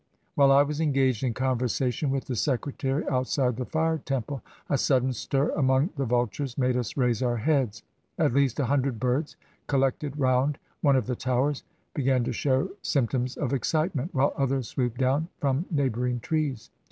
[0.33, 5.13] While I was engaged in conversation with the Secretary outside the Fire Temple, a sudden
[5.13, 7.83] stir among the vul tures made us raise our heads.
[8.17, 9.35] At least a hundred birds,
[9.67, 14.69] collected round one of the Towers, began to show symp toms of excitement, while others
[14.69, 16.71] swooped down from neighboring trees.